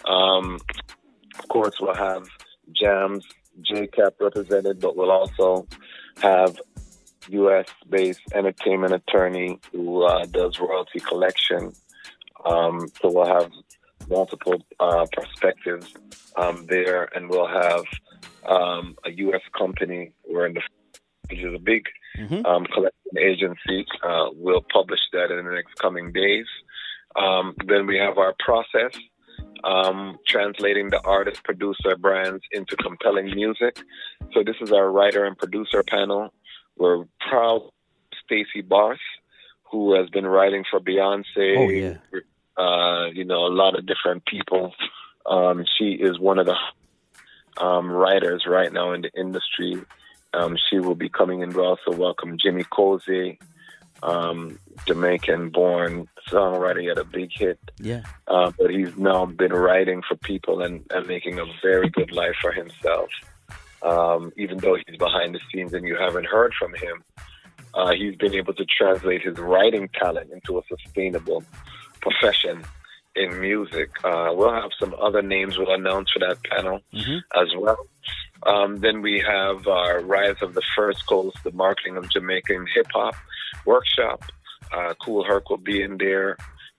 Um, 0.05 0.59
of 1.39 1.47
course, 1.47 1.75
we'll 1.79 1.95
have 1.95 2.27
jams 2.73 3.25
JCAP 3.61 4.13
represented, 4.19 4.79
but 4.79 4.95
we'll 4.95 5.11
also 5.11 5.67
have 6.21 6.59
U.S. 7.29 7.67
based 7.89 8.21
entertainment 8.33 8.93
attorney 8.93 9.59
who 9.71 10.03
uh, 10.03 10.25
does 10.25 10.59
royalty 10.59 10.99
collection. 10.99 11.73
Um, 12.45 12.87
so 13.01 13.11
we'll 13.11 13.27
have 13.27 13.51
multiple 14.09 14.65
uh, 14.79 15.05
perspectives 15.11 15.93
um, 16.35 16.65
there, 16.67 17.09
and 17.15 17.29
we'll 17.29 17.47
have 17.47 17.83
um, 18.45 18.97
a 19.05 19.11
U.S. 19.11 19.41
company. 19.57 20.11
We're 20.27 20.47
in 20.47 20.53
the 20.53 20.61
which 21.29 21.39
is 21.39 21.53
a 21.55 21.59
big 21.59 21.85
mm-hmm. 22.17 22.45
um, 22.45 22.65
collection 22.65 23.17
agency. 23.17 23.85
Uh, 24.03 24.27
we'll 24.33 24.65
publish 24.73 24.99
that 25.13 25.31
in 25.31 25.45
the 25.45 25.51
next 25.51 25.75
coming 25.75 26.11
days. 26.11 26.45
Um, 27.15 27.55
then 27.65 27.87
we 27.87 27.97
have 27.97 28.17
our 28.17 28.35
process, 28.39 28.99
um, 29.63 30.17
translating 30.27 30.89
the 30.89 31.01
artist 31.01 31.43
producer 31.43 31.95
brands 31.95 32.43
into 32.51 32.75
compelling 32.75 33.33
music. 33.33 33.79
So 34.33 34.43
this 34.43 34.55
is 34.61 34.71
our 34.71 34.91
writer 34.91 35.25
and 35.25 35.37
producer 35.37 35.83
panel. 35.83 36.33
We're 36.77 37.05
proud 37.29 37.69
Stacy 38.23 38.63
Barthe, 38.63 38.97
who 39.71 39.95
has 39.95 40.09
been 40.09 40.25
writing 40.25 40.63
for 40.69 40.79
Beyonce. 40.79 41.57
Oh, 41.57 41.69
yeah. 41.69 41.97
Uh, 42.55 43.07
you 43.11 43.25
know, 43.25 43.45
a 43.45 43.53
lot 43.53 43.77
of 43.77 43.85
different 43.85 44.25
people. 44.25 44.73
Um, 45.25 45.65
she 45.77 45.93
is 45.93 46.19
one 46.19 46.39
of 46.39 46.45
the 46.45 46.57
um, 47.57 47.89
writers 47.91 48.45
right 48.47 48.71
now 48.71 48.93
in 48.93 49.01
the 49.01 49.11
industry. 49.17 49.81
Um, 50.33 50.57
she 50.69 50.79
will 50.79 50.95
be 50.95 51.09
coming 51.09 51.41
in. 51.41 51.53
We 51.53 51.61
also 51.61 51.91
welcome 51.91 52.37
Jimmy 52.41 52.63
Cozier, 52.63 53.37
um, 54.01 54.59
Jamaican 54.87 55.49
born 55.49 56.07
songwriter. 56.29 56.81
He 56.81 56.87
had 56.87 56.97
a 56.97 57.03
big 57.03 57.31
hit. 57.31 57.59
Yeah. 57.79 58.03
Uh, 58.27 58.51
but 58.57 58.71
he's 58.71 58.95
now 58.97 59.25
been 59.25 59.53
writing 59.53 60.01
for 60.07 60.15
people 60.17 60.61
and, 60.61 60.85
and 60.91 61.07
making 61.07 61.39
a 61.39 61.45
very 61.61 61.89
good 61.89 62.11
life 62.11 62.35
for 62.41 62.51
himself. 62.51 63.09
Um, 63.81 64.31
even 64.37 64.57
though 64.57 64.75
he's 64.75 64.97
behind 64.97 65.35
the 65.35 65.39
scenes 65.51 65.73
and 65.73 65.85
you 65.85 65.97
haven't 65.97 66.25
heard 66.25 66.53
from 66.57 66.73
him, 66.73 67.03
uh, 67.73 67.91
he's 67.93 68.15
been 68.15 68.33
able 68.33 68.53
to 68.53 68.65
translate 68.65 69.23
his 69.23 69.37
writing 69.37 69.89
talent 69.93 70.31
into 70.31 70.57
a 70.57 70.61
sustainable 70.67 71.43
profession 72.01 72.63
in 73.15 73.39
music. 73.39 73.89
Uh, 74.03 74.29
we'll 74.33 74.53
have 74.53 74.71
some 74.79 74.95
other 75.01 75.21
names 75.21 75.57
we'll 75.57 75.73
announce 75.73 76.11
for 76.11 76.19
that 76.19 76.43
panel 76.43 76.79
mm-hmm. 76.93 77.17
as 77.41 77.49
well. 77.57 77.77
Um, 78.45 78.77
then 78.77 79.01
we 79.01 79.23
have 79.25 79.67
our 79.67 80.01
Rise 80.01 80.41
of 80.41 80.53
the 80.53 80.63
First 80.75 81.05
Coast, 81.07 81.37
the 81.43 81.51
marketing 81.51 81.97
of 81.97 82.09
Jamaican 82.09 82.67
hip 82.73 82.87
hop 82.93 83.15
workshop. 83.65 84.23
Uh, 84.73 84.93
Kool 84.95 85.23
Herc 85.23 85.49
will 85.49 85.57
be 85.57 85.81
in 85.81 85.97
there 85.97 86.37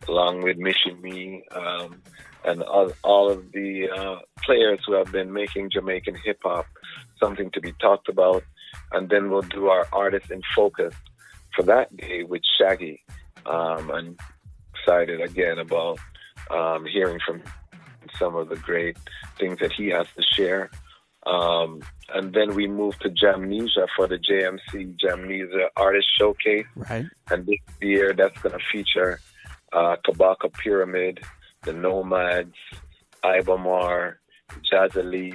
along 0.09 0.43
with 0.43 0.59
Mishi 0.59 1.01
Me 1.01 1.45
um, 1.53 2.03
and 2.45 2.63
all, 2.63 2.93
all, 3.03 3.31
of 3.31 3.53
the 3.53 3.89
uh, 3.89 4.19
players 4.43 4.81
who 4.87 4.93
have 4.95 5.11
been 5.11 5.33
making 5.33 5.71
Jamaican 5.71 6.17
hip 6.17 6.41
hop 6.43 6.67
something 7.19 7.51
to 7.53 7.61
be 7.61 7.73
talked 7.81 8.09
about. 8.09 8.43
And 8.93 9.09
then 9.09 9.31
we'll 9.31 9.43
do 9.43 9.69
our 9.69 9.87
artist 9.93 10.31
in 10.31 10.43
focus 10.55 10.95
for 11.55 11.63
that 11.63 11.97
day 11.97 12.25
with 12.25 12.43
Shaggy. 12.59 13.03
Um, 13.47 14.17
excited 14.75 15.21
again 15.21 15.59
about 15.59 15.99
um, 16.51 16.85
hearing 16.85 17.21
from 17.25 17.43
some 18.19 18.35
of 18.37 18.49
the 18.49 18.57
great 18.57 18.97
things 19.39 19.59
that 19.61 19.73
he 19.73 19.89
has 19.89 20.07
to 20.17 20.23
share. 20.23 20.71
Um, 21.27 21.81
and 22.13 22.35
then 22.35 22.55
we 22.55 22.67
moved 22.69 23.01
to 23.03 23.11
Jamnesia 23.11 23.89
for 23.97 24.07
the 24.07 24.19
JMC 24.19 24.97
Jamnesia 24.99 25.69
Artist 25.77 26.07
Showcase. 26.19 26.67
Right. 26.77 27.07
And 27.31 27.47
this 27.47 27.59
year, 27.81 28.13
that's 28.13 28.39
going 28.41 28.59
to 28.59 28.65
feature 28.71 29.21
uh, 29.73 29.97
Kabaka 30.07 30.53
Pyramid, 30.53 31.21
the 31.63 31.73
Nomads, 31.73 32.55
Ibamar, 33.25 34.17
Jaz 34.71 34.95
Elise, 34.97 35.35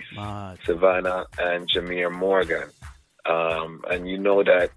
Savannah, 0.66 1.26
and 1.40 1.68
Jemere 1.68 2.12
Morgan. 2.12 2.70
Um, 3.26 3.82
and 3.90 4.08
you 4.08 4.18
know 4.18 4.44
that 4.44 4.72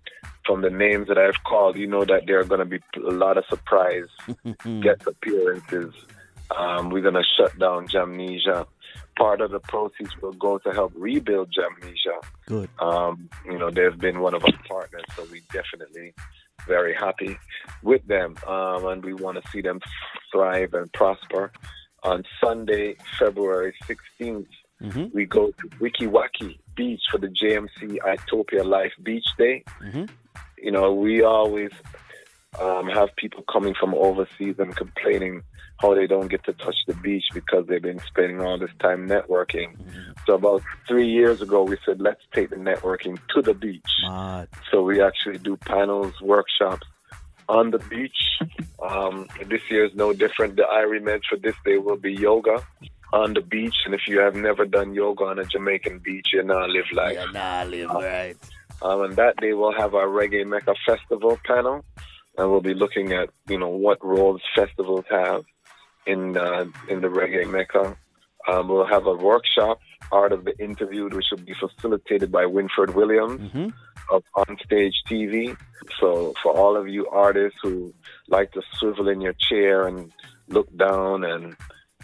from 0.44 0.62
the 0.62 0.70
names 0.70 1.08
that 1.08 1.18
I've 1.18 1.42
called, 1.44 1.76
you 1.76 1.86
know 1.86 2.04
that 2.04 2.26
there 2.26 2.40
are 2.40 2.44
going 2.44 2.58
to 2.58 2.64
be 2.64 2.80
a 2.96 3.12
lot 3.12 3.38
of 3.38 3.44
surprise 3.48 4.08
guest 4.80 5.06
appearances. 5.06 5.94
Um, 6.56 6.90
we're 6.90 7.02
going 7.02 7.14
to 7.14 7.24
shut 7.36 7.58
down 7.58 7.88
Jamnesia 7.88 8.66
part 9.16 9.40
of 9.40 9.50
the 9.50 9.60
proceeds 9.60 10.10
will 10.20 10.32
go 10.32 10.58
to 10.58 10.72
help 10.72 10.92
rebuild 10.94 11.52
Jamnesia. 11.52 12.20
Good. 12.46 12.70
Um, 12.78 13.28
you 13.44 13.58
know, 13.58 13.70
they've 13.70 13.98
been 13.98 14.20
one 14.20 14.34
of 14.34 14.44
our 14.44 14.52
partners, 14.68 15.04
so 15.16 15.26
we 15.30 15.42
definitely 15.52 16.14
very 16.66 16.94
happy 16.94 17.38
with 17.82 18.06
them, 18.06 18.36
um, 18.46 18.86
and 18.86 19.04
we 19.04 19.14
want 19.14 19.42
to 19.42 19.50
see 19.50 19.60
them 19.60 19.80
thrive 20.30 20.74
and 20.74 20.92
prosper. 20.92 21.52
On 22.04 22.24
Sunday, 22.42 22.96
February 23.18 23.74
16th, 23.84 24.46
mm-hmm. 24.82 25.06
we 25.12 25.24
go 25.24 25.52
to 25.52 25.68
Weeki 25.78 26.58
Beach 26.74 27.02
for 27.10 27.18
the 27.18 27.28
JMC 27.28 27.98
Itopia 27.98 28.64
Life 28.64 28.92
Beach 29.02 29.26
Day. 29.38 29.62
Mm-hmm. 29.80 30.04
You 30.58 30.70
know, 30.70 30.92
we 30.92 31.22
always 31.22 31.70
um, 32.60 32.88
have 32.88 33.14
people 33.16 33.44
coming 33.50 33.74
from 33.78 33.94
overseas 33.94 34.56
and 34.58 34.76
complaining 34.76 35.42
how 35.78 35.94
they 35.94 36.06
don't 36.06 36.28
get 36.28 36.44
to 36.44 36.52
touch 36.52 36.76
the 36.86 36.94
beach 36.94 37.24
because 37.32 37.66
they've 37.66 37.82
been 37.82 38.00
spending 38.06 38.40
all 38.40 38.58
this 38.58 38.70
time 38.78 39.08
networking. 39.08 39.76
Mm-hmm. 39.76 40.12
So 40.26 40.34
about 40.34 40.62
three 40.86 41.08
years 41.08 41.40
ago, 41.40 41.64
we 41.64 41.76
said 41.84 42.00
let's 42.00 42.20
take 42.32 42.50
the 42.50 42.56
networking 42.56 43.18
to 43.34 43.42
the 43.42 43.54
beach. 43.54 43.82
Mad. 44.02 44.48
So 44.70 44.82
we 44.82 45.02
actually 45.02 45.38
do 45.38 45.56
panels, 45.56 46.14
workshops 46.20 46.86
on 47.48 47.70
the 47.70 47.78
beach. 47.78 48.18
Um, 48.82 49.28
this 49.46 49.60
year 49.70 49.84
is 49.84 49.94
no 49.94 50.12
different. 50.12 50.56
The 50.56 50.64
IREMED 50.64 51.20
for 51.30 51.36
this 51.36 51.54
day 51.64 51.78
will 51.78 51.96
be 51.96 52.12
yoga 52.12 52.66
on 53.12 53.32
the 53.32 53.40
beach. 53.40 53.76
And 53.84 53.94
if 53.94 54.08
you 54.08 54.18
have 54.18 54.34
never 54.34 54.64
done 54.64 54.92
yoga 54.92 55.22
on 55.22 55.38
a 55.38 55.44
Jamaican 55.44 56.00
beach, 56.00 56.30
you're 56.32 56.42
not 56.42 56.68
live 56.68 56.90
life. 56.92 57.12
You're 57.14 57.32
not 57.32 57.68
live 57.68 57.90
right. 57.90 58.36
Um, 58.82 59.02
and 59.02 59.14
that 59.14 59.36
day 59.36 59.52
we'll 59.52 59.72
have 59.72 59.94
our 59.94 60.08
Reggae 60.08 60.44
Mecca 60.44 60.74
Festival 60.84 61.38
panel 61.44 61.84
and 62.38 62.50
we'll 62.50 62.60
be 62.60 62.74
looking 62.74 63.12
at 63.12 63.30
you 63.48 63.58
know 63.58 63.68
what 63.68 64.04
roles 64.04 64.42
festivals 64.54 65.04
have 65.10 65.44
in 66.06 66.36
uh, 66.36 66.64
in 66.88 67.00
the 67.00 67.08
reggae 67.08 67.48
mecca. 67.48 67.96
Um, 68.48 68.68
we'll 68.68 68.86
have 68.86 69.06
a 69.06 69.14
workshop, 69.14 69.78
Art 70.10 70.32
of 70.32 70.44
the 70.44 70.58
Interviewed, 70.58 71.14
which 71.14 71.26
will 71.30 71.44
be 71.44 71.54
facilitated 71.54 72.32
by 72.32 72.44
Winford 72.44 72.94
Williams 72.96 73.40
mm-hmm. 73.40 73.68
of 74.10 74.24
Onstage 74.36 74.94
TV. 75.08 75.56
So 76.00 76.34
for 76.42 76.52
all 76.52 76.76
of 76.76 76.88
you 76.88 77.06
artists 77.08 77.60
who 77.62 77.94
like 78.26 78.50
to 78.52 78.62
swivel 78.74 79.08
in 79.08 79.20
your 79.20 79.34
chair 79.34 79.86
and 79.86 80.10
look 80.48 80.76
down 80.76 81.22
and 81.22 81.54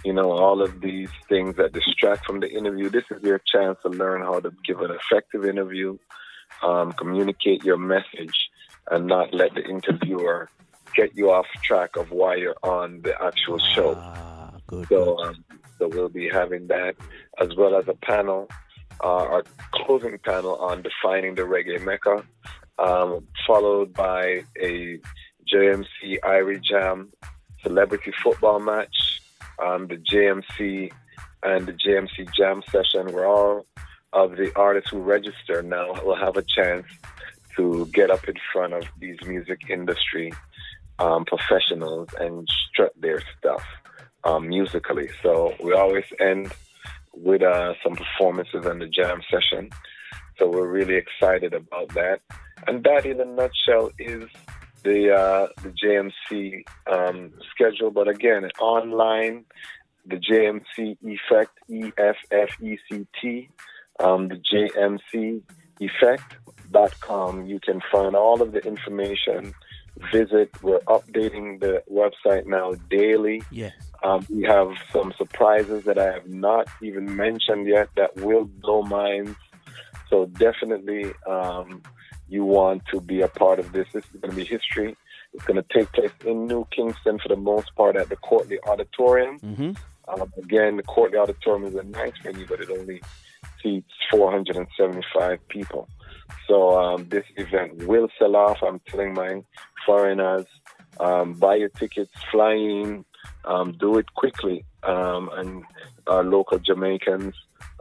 you 0.05 0.13
know 0.13 0.31
all 0.31 0.63
of 0.63 0.81
these 0.81 1.11
things 1.29 1.57
that 1.57 1.73
distract 1.73 2.25
from 2.25 2.39
the 2.39 2.49
interview, 2.49 2.89
this 2.89 3.05
is 3.11 3.21
your 3.25 3.41
chance 3.53 3.79
to 3.83 3.89
learn 3.89 4.23
how 4.23 4.39
to 4.39 4.53
give 4.65 4.81
an 4.81 4.93
effective 4.93 5.45
interview, 5.45 5.99
um, 6.63 6.93
communicate 6.93 7.65
your 7.65 7.79
message 7.79 8.49
and 8.91 9.07
not 9.07 9.33
let 9.35 9.55
the 9.55 9.65
interviewer 9.65 10.49
get 10.95 11.17
you 11.17 11.31
off 11.31 11.47
track 11.63 11.97
of 11.97 12.11
why 12.11 12.37
you're 12.37 12.57
on 12.63 13.03
the 13.03 13.15
actual 13.23 13.59
show. 13.59 13.95
Ah, 13.97 14.53
good, 14.67 14.87
so, 14.89 15.17
good. 15.17 15.27
Um, 15.27 15.45
so 15.79 15.89
we'll 15.89 16.09
be 16.09 16.29
having 16.29 16.67
that 16.69 16.97
as 17.41 17.55
well 17.57 17.77
as 17.77 17.87
a 17.89 17.95
panel, 17.95 18.49
uh, 19.03 19.07
our 19.07 19.45
closing 19.73 20.19
panel 20.19 20.57
on 20.57 20.83
defining 20.83 21.35
the 21.35 21.43
reggae 21.43 21.81
mecca, 21.85 22.25
um, 22.79 23.27
followed 23.47 23.93
by 23.93 24.45
a 24.61 24.99
JMC 25.53 26.21
Irie 26.25 26.63
Jam 26.63 27.11
celebrity 27.63 28.13
football 28.23 28.59
match, 28.59 29.23
um, 29.65 29.87
the 29.87 29.97
JMC 29.97 30.91
and 31.43 31.67
the 31.67 31.73
JMC 31.73 32.35
Jam 32.35 32.63
session, 32.71 33.13
where 33.13 33.27
all 33.27 33.67
of 34.13 34.37
the 34.37 34.53
artists 34.57 34.91
who 34.91 34.99
register 34.99 35.63
now 35.63 35.93
will 36.03 36.17
have 36.17 36.37
a 36.37 36.43
chance 36.43 36.87
to 37.59 37.87
get 37.93 38.11
up 38.11 38.27
in 38.29 38.35
front 38.53 38.73
of 38.73 38.85
these 38.99 39.19
music 39.27 39.61
industry 39.69 40.33
um, 40.99 41.25
professionals 41.25 42.09
and 42.19 42.49
strut 42.71 42.93
their 42.99 43.21
stuff 43.39 43.63
um, 44.25 44.49
musically. 44.49 45.09
So 45.23 45.55
we 45.63 45.75
always 45.75 46.05
end 46.19 46.53
with 47.13 47.43
uh, 47.43 47.75
some 47.83 47.97
performances 47.97 48.65
and 48.65 48.81
the 48.81 48.87
jam 48.87 49.21
session. 49.31 49.71
So 50.39 50.49
we're 50.49 50.69
really 50.69 50.95
excited 50.95 51.53
about 51.53 51.89
that. 51.95 52.21
And 52.67 52.85
that, 52.85 53.05
in 53.05 53.21
a 53.21 53.25
nutshell, 53.25 53.91
is 53.99 54.29
the 54.85 55.13
uh, 55.13 55.49
the 55.63 55.71
JMC 55.71 56.65
um, 56.93 57.33
schedule. 57.51 57.91
But 57.91 58.09
again, 58.09 58.49
online, 58.61 59.45
the 60.07 60.17
JMC 60.17 60.97
Effect, 61.03 61.53
E 61.69 61.93
F 61.99 62.17
F 62.31 62.51
E 62.63 62.79
C 62.89 63.07
T, 63.21 63.49
um, 64.01 64.29
the 64.29 64.37
JMC 64.37 65.43
Effect 65.81 66.37
com. 67.01 67.47
You 67.47 67.61
can 67.61 67.81
find 67.93 68.15
all 68.15 68.43
of 68.43 68.53
the 68.53 68.61
information. 68.61 69.55
Visit. 70.13 70.51
We're 70.63 70.79
updating 70.81 71.61
the 71.61 71.83
website 71.91 72.47
now 72.47 72.75
daily. 72.89 73.43
Yeah. 73.51 73.71
Um, 74.05 74.25
we 74.31 74.45
have 74.45 74.71
some 74.93 75.13
surprises 75.19 75.85
that 75.85 75.99
I 75.99 76.13
have 76.13 76.29
not 76.29 76.69
even 76.81 77.17
mentioned 77.17 77.67
yet 77.67 77.89
that 77.97 78.17
will 78.17 78.45
blow 78.45 78.83
minds. 78.83 79.37
So 80.09 80.27
definitely, 80.27 81.13
um, 81.27 81.83
you 82.29 82.45
want 82.45 82.83
to 82.93 83.01
be 83.01 83.23
a 83.23 83.29
part 83.29 83.59
of 83.59 83.73
this. 83.73 83.89
This 83.93 84.05
is 84.15 84.21
going 84.21 84.31
to 84.31 84.37
be 84.37 84.45
history. 84.45 84.97
It's 85.35 85.45
going 85.45 85.63
to 85.63 85.69
take 85.73 85.93
place 85.93 86.13
in 86.25 86.47
New 86.47 86.67
Kingston 86.71 87.19
for 87.19 87.29
the 87.29 87.37
most 87.37 87.75
part 87.75 87.97
at 87.97 88.09
the 88.09 88.17
Courtleigh 88.17 88.61
Auditorium. 88.67 89.39
Mm-hmm. 89.41 89.73
Um, 90.09 90.33
again, 90.39 90.77
the 90.77 90.83
Courtleigh 90.83 91.19
Auditorium 91.19 91.67
is 91.67 91.75
a 91.75 91.83
nice 91.83 92.15
venue, 92.23 92.47
but 92.47 92.61
it 92.61 92.71
only 92.71 93.03
seats 93.63 93.93
475 94.11 95.49
people. 95.49 95.89
So 96.47 96.79
um, 96.79 97.09
this 97.09 97.25
event 97.37 97.87
will 97.87 98.09
sell 98.19 98.37
off. 98.37 98.59
I'm 98.63 98.81
telling 98.81 99.15
my 99.15 99.43
foreigners, 99.85 100.47
um, 101.01 101.35
buy 101.35 101.57
your 101.57 101.69
tickets, 101.69 102.11
fly 102.31 102.55
in, 102.55 103.05
um, 103.45 103.73
do 103.73 103.99
it 103.99 104.13
quickly. 104.15 104.65
Um, 104.83 105.31
and 105.35 105.65
our 106.07 106.25
local 106.25 106.59
Jamaicans, 106.59 107.35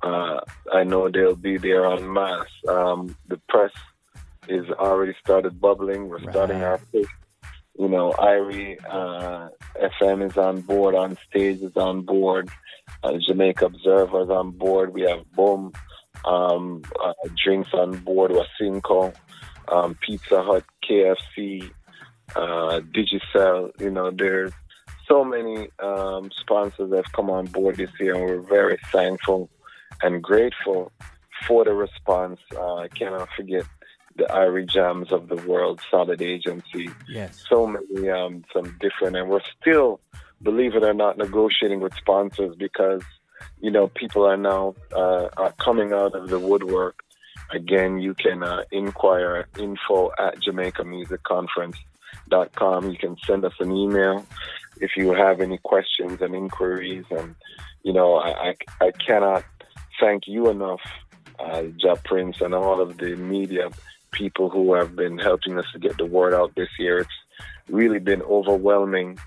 uh, 0.04 0.40
I 0.74 0.84
know 0.84 1.10
they'll 1.10 1.36
be 1.36 1.58
there 1.58 1.86
en 1.86 2.12
masse. 2.12 2.48
Um, 2.68 3.16
the 3.28 3.38
press 3.50 3.72
is 4.48 4.70
already 4.72 5.14
started 5.24 5.60
bubbling. 5.60 6.08
We're 6.08 6.22
starting 6.32 6.64
our 6.64 6.78
fifth. 6.78 7.08
You 7.80 7.90
know, 7.90 8.12
Irie 8.18 8.78
uh, 8.90 9.50
FM 9.80 10.28
is 10.28 10.36
on 10.36 10.62
board, 10.62 10.96
on 10.96 11.16
stage 11.30 11.62
is 11.62 11.76
on 11.76 12.02
board. 12.02 12.50
Uh, 13.04 13.18
Jamaica 13.20 13.66
Observer 13.66 14.24
is 14.24 14.30
on 14.30 14.52
board. 14.52 14.94
We 14.94 15.02
have 15.04 15.30
Boom 15.34 15.74
um, 16.26 16.82
uh, 17.04 17.14
Drinks 17.44 17.74
on 17.74 17.98
board, 18.00 18.32
Wisynco, 18.32 19.14
um, 19.70 19.96
Pizza 20.02 20.44
Hut, 20.44 20.64
KFC, 20.88 21.72
uh, 22.36 22.82
Digicel. 22.94 23.72
You 23.80 23.92
know, 23.92 24.12
there's 24.12 24.52
so 25.08 25.24
many 25.24 25.70
um, 25.80 26.32
sponsors 26.40 26.90
that 26.90 26.98
have 26.98 27.12
come 27.14 27.30
on 27.30 27.46
board 27.46 27.78
this 27.78 27.92
year, 28.00 28.16
and 28.16 28.24
we're 28.24 28.42
very 28.42 28.78
thankful 28.92 29.50
and 30.02 30.22
grateful 30.22 30.92
for 31.48 31.64
the 31.64 31.74
response. 31.74 32.40
Uh, 32.56 32.76
I 32.76 32.88
cannot 32.90 33.30
forget 33.36 33.64
the 34.18 34.26
Irie 34.26 34.68
Jams 34.68 35.12
of 35.12 35.28
the 35.30 35.36
world, 35.48 35.80
Solid 35.90 36.22
Agency. 36.22 36.90
Yes. 37.08 37.44
So 37.50 37.68
many, 37.68 38.10
um, 38.10 38.44
some 38.52 38.76
different, 38.80 39.16
and 39.16 39.30
we're 39.30 39.42
still, 39.62 40.00
believe 40.42 40.76
it 40.76 40.84
or 40.84 40.94
not, 40.94 41.18
negotiating 41.18 41.82
with 41.82 41.94
sponsors 41.96 42.56
because, 42.56 43.04
you 43.60 43.72
know, 43.72 43.88
people 43.88 44.26
are 44.26 44.38
now 44.38 44.76
uh, 44.96 45.30
are 45.38 45.54
coming 45.54 45.94
out 45.94 46.16
of 46.16 46.30
the 46.30 46.40
woodwork. 46.40 47.00
Again, 47.52 48.00
you 48.00 48.14
can 48.14 48.44
uh, 48.44 48.64
inquire 48.72 49.36
at 49.36 49.60
info 49.60 50.12
at 50.20 50.42
Jamaica 50.42 50.84
Music 50.84 51.24
Conference.com. 51.24 52.92
You 52.92 52.98
can 52.98 53.16
send 53.26 53.46
us 53.46 53.54
an 53.60 53.72
email 53.72 54.26
if 54.82 54.92
you 54.98 55.14
have 55.14 55.40
any 55.40 55.58
questions 55.60 56.22
and 56.22 56.36
inquiries. 56.36 57.06
And, 57.10 57.36
you 57.84 57.94
know, 57.94 58.16
I, 58.16 58.50
I, 58.50 58.56
I 58.82 58.92
cannot 58.92 59.46
thank 60.00 60.28
you 60.28 60.50
enough, 60.50 60.82
uh, 61.40 61.64
Ja 61.78 61.96
Prince, 62.04 62.42
and 62.42 62.54
all 62.54 62.82
of 62.82 62.98
the 62.98 63.16
media 63.16 63.70
people 64.12 64.50
who 64.50 64.74
have 64.74 64.96
been 64.96 65.18
helping 65.18 65.58
us 65.58 65.66
to 65.74 65.80
get 65.80 65.98
the 65.98 66.06
word 66.06 66.34
out 66.34 66.56
this 66.56 66.70
year. 66.80 67.00
It's 67.00 67.10
really 67.70 68.00
been 68.00 68.22
overwhelming 68.24 69.20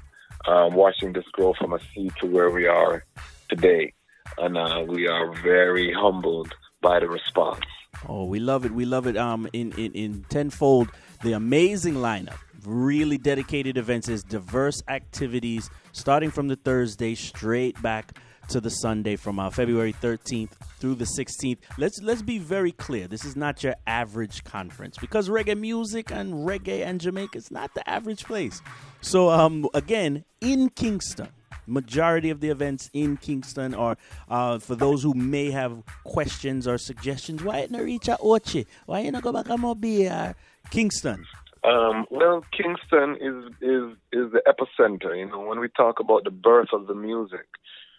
um, 0.47 0.75
watching 0.75 1.13
this 1.13 1.27
grow 1.33 1.55
from 1.55 1.73
a 1.73 1.79
seed 1.95 2.13
to 2.21 2.27
where 2.27 2.51
we 2.51 2.67
are 2.67 3.05
today. 3.49 3.93
And 4.39 4.57
uh, 4.57 4.85
we 4.87 5.09
are 5.09 5.33
very 5.43 5.93
humbled 5.93 6.55
by 6.81 7.01
the 7.01 7.09
response. 7.09 7.65
Oh, 8.09 8.25
we 8.25 8.39
love 8.41 8.65
it. 8.65 8.73
We 8.73 8.85
love 8.85 9.07
it. 9.07 9.17
Um, 9.17 9.49
in, 9.53 9.73
in, 9.73 9.93
in 9.93 10.25
tenfold, 10.29 10.89
the 11.23 11.33
amazing 11.33 11.95
lineup, 11.95 12.39
really 12.65 13.19
dedicated 13.19 13.77
events, 13.77 14.09
is 14.09 14.23
diverse 14.23 14.83
activities 14.89 15.69
starting 15.93 16.31
from 16.31 16.49
the 16.49 16.57
Thursday 16.57 17.15
straight 17.15 17.81
back 17.83 18.17
to 18.49 18.61
the 18.61 18.71
Sunday 18.71 19.15
from 19.15 19.39
uh, 19.39 19.49
February 19.49 19.93
13th 19.93 20.53
through 20.79 20.97
the 20.97 21.05
16th. 21.05 21.59
Let's 21.79 22.01
let's 22.03 22.23
be 22.23 22.39
very 22.39 22.73
clear. 22.73 23.07
This 23.07 23.25
is 23.25 23.37
not 23.37 23.63
your 23.63 23.77
average 23.87 24.43
conference 24.43 24.97
because 24.99 25.29
reggae 25.29 25.59
music 25.59 26.11
and 26.11 26.49
reggae 26.49 26.85
and 26.85 27.01
Jamaica 27.01 27.39
is 27.39 27.51
not 27.51 27.75
the 27.75 27.89
average 27.89 28.25
place. 28.25 28.61
So 29.03 29.31
um, 29.31 29.69
again, 29.73 30.25
in 30.41 30.71
Kingston, 30.71 31.29
majority 31.71 32.31
of 32.31 32.41
the 32.41 32.51
events 32.51 32.91
in 32.93 33.17
Kingston 33.17 33.75
are 33.75 33.97
uh, 34.29 34.59
for 34.59 34.75
those 34.75 35.03
who 35.03 35.15
may 35.15 35.51
have 35.51 35.83
questions 36.05 36.67
or 36.67 36.79
suggestions. 36.79 37.43
Why 37.43 37.67
not 37.71 37.83
reach 37.83 38.09
out 38.09 38.21
Ochi? 38.21 38.67
Why 38.87 39.01
you 39.01 39.13
not 39.13 39.23
go 39.23 39.33
back 39.33 39.49
and 39.49 39.63
Mobile? 39.63 40.35
Kingston. 40.71 41.25
Um, 41.63 42.07
well, 42.11 42.45
Kingston 42.53 43.17
is 43.21 43.53
is 43.61 43.97
is 44.13 44.33
the 44.33 44.43
epicenter. 44.47 45.17
You 45.19 45.27
know, 45.27 45.41
when 45.41 45.61
we 45.61 45.69
talk 45.69 46.01
about 46.01 46.25
the 46.25 46.31
birth 46.31 46.69
of 46.73 46.87
the 46.87 46.95
music, 46.95 47.47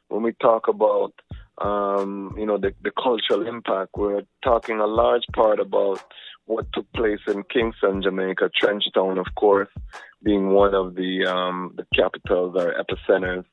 when 0.07 0.23
we 0.23 0.33
talk 0.33 0.67
about 0.67 1.13
um, 1.59 2.33
you 2.37 2.45
know 2.45 2.57
the, 2.57 2.73
the 2.83 2.91
cultural 2.91 3.47
impact, 3.47 3.91
we're 3.95 4.23
talking 4.43 4.79
a 4.79 4.87
large 4.87 5.25
part 5.33 5.59
about 5.59 6.01
what 6.45 6.65
took 6.73 6.91
place 6.93 7.19
in 7.27 7.43
Kingston, 7.43 8.01
Jamaica, 8.01 8.49
Trenchtown, 8.61 9.19
of 9.19 9.35
course, 9.35 9.69
being 10.23 10.49
one 10.49 10.73
of 10.73 10.95
the 10.95 11.25
um, 11.25 11.73
the 11.77 11.85
capitals 11.95 12.55
or 12.57 12.73
epicenters, 12.73 13.45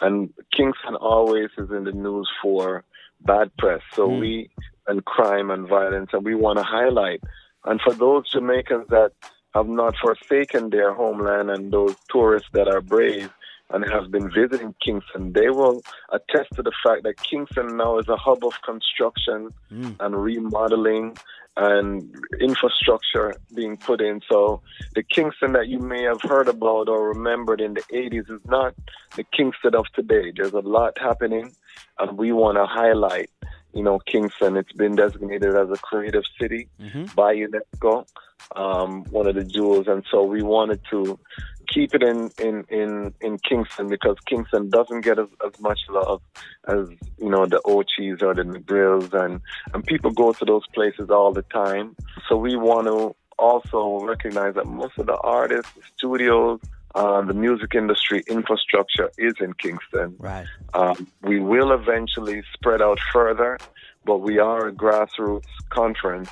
and 0.00 0.32
Kingston 0.52 0.96
always 0.96 1.50
is 1.58 1.70
in 1.70 1.84
the 1.84 1.92
news 1.92 2.28
for 2.42 2.84
bad 3.20 3.50
press. 3.56 3.80
So 3.94 4.08
mm. 4.08 4.20
we 4.20 4.50
and 4.86 5.04
crime 5.04 5.50
and 5.50 5.66
violence, 5.66 6.10
and 6.12 6.24
we 6.24 6.34
want 6.34 6.58
to 6.58 6.64
highlight. 6.64 7.22
And 7.64 7.80
for 7.80 7.94
those 7.94 8.30
Jamaicans 8.30 8.86
that 8.88 9.12
have 9.54 9.68
not 9.68 9.96
forsaken 9.96 10.70
their 10.70 10.92
homeland 10.92 11.50
and 11.50 11.72
those 11.72 11.96
tourists 12.10 12.50
that 12.52 12.68
are 12.68 12.80
brave, 12.80 13.30
and 13.70 13.84
have 13.90 14.10
been 14.10 14.30
visiting 14.30 14.74
Kingston, 14.84 15.32
they 15.32 15.50
will 15.50 15.82
attest 16.10 16.50
to 16.54 16.62
the 16.62 16.72
fact 16.82 17.02
that 17.04 17.16
Kingston 17.22 17.76
now 17.76 17.98
is 17.98 18.08
a 18.08 18.16
hub 18.16 18.44
of 18.44 18.60
construction 18.62 19.50
mm. 19.72 19.96
and 20.00 20.22
remodeling 20.22 21.16
and 21.56 22.14
infrastructure 22.40 23.34
being 23.54 23.76
put 23.76 24.00
in. 24.00 24.20
So 24.30 24.60
the 24.94 25.02
Kingston 25.02 25.52
that 25.52 25.68
you 25.68 25.78
may 25.78 26.02
have 26.02 26.20
heard 26.22 26.48
about 26.48 26.88
or 26.88 27.08
remembered 27.08 27.60
in 27.60 27.74
the 27.74 27.82
80s 27.82 28.30
is 28.30 28.40
not 28.46 28.74
the 29.16 29.24
Kingston 29.24 29.74
of 29.74 29.86
today. 29.94 30.32
There's 30.34 30.52
a 30.52 30.60
lot 30.60 30.98
happening, 30.98 31.54
and 31.98 32.18
we 32.18 32.32
want 32.32 32.56
to 32.56 32.66
highlight. 32.66 33.30
You 33.72 33.82
know, 33.82 33.98
Kingston, 33.98 34.56
it's 34.56 34.72
been 34.72 34.94
designated 34.94 35.56
as 35.56 35.70
a 35.70 35.76
creative 35.76 36.24
city 36.40 36.68
mm-hmm. 36.80 37.06
by 37.14 37.34
UNESCO, 37.34 38.06
um, 38.54 39.04
one 39.10 39.26
of 39.26 39.34
the 39.34 39.44
jewels. 39.44 39.88
And 39.88 40.04
so 40.10 40.22
we 40.22 40.42
wanted 40.42 40.80
to 40.90 41.18
keep 41.66 41.94
it 41.94 42.02
in, 42.02 42.30
in, 42.38 42.64
in, 42.68 43.14
in 43.20 43.38
Kingston 43.38 43.88
because 43.88 44.16
Kingston 44.26 44.70
doesn't 44.70 45.02
get 45.02 45.18
as, 45.18 45.28
as 45.44 45.58
much 45.60 45.80
love 45.88 46.22
as, 46.66 46.88
you 47.18 47.30
know, 47.30 47.46
the 47.46 47.60
Ochis 47.64 48.22
or 48.22 48.34
the 48.34 48.42
Negrils 48.42 49.12
and, 49.12 49.40
and 49.72 49.84
people 49.84 50.10
go 50.10 50.32
to 50.32 50.44
those 50.44 50.66
places 50.68 51.10
all 51.10 51.32
the 51.32 51.42
time. 51.42 51.96
So 52.28 52.36
we 52.36 52.56
want 52.56 52.86
to 52.86 53.14
also 53.38 54.00
recognize 54.00 54.54
that 54.54 54.66
most 54.66 54.98
of 54.98 55.06
the 55.06 55.16
artists, 55.16 55.72
the 55.74 55.82
studios, 55.96 56.60
uh, 56.94 57.22
the 57.22 57.34
music 57.34 57.74
industry 57.74 58.22
infrastructure 58.28 59.10
is 59.18 59.34
in 59.40 59.52
Kingston. 59.54 60.14
Right. 60.18 60.46
Um, 60.74 61.08
we 61.22 61.40
will 61.40 61.72
eventually 61.72 62.42
spread 62.52 62.80
out 62.80 63.00
further, 63.12 63.58
but 64.04 64.18
we 64.18 64.38
are 64.38 64.68
a 64.68 64.72
grassroots 64.72 65.48
conference. 65.70 66.30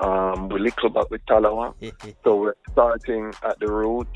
Um, 0.00 0.48
we 0.48 0.58
little 0.58 0.98
up 0.98 1.10
with 1.10 1.24
Talawa, 1.26 1.74
so 2.24 2.36
we're 2.36 2.54
starting 2.72 3.32
at 3.42 3.58
the 3.60 3.70
root 3.70 4.08